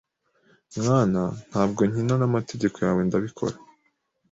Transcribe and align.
Mwana, 0.81 1.21
ntabwo 1.49 1.81
nkina 1.89 2.13
namategeko 2.21 2.77
yawe 2.85 3.01
ndabikora 3.07 3.55